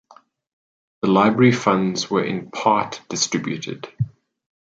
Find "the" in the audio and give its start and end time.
1.03-1.09